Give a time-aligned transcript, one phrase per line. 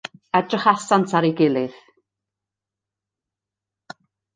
[0.37, 1.77] Edrychasant ar ei gilydd.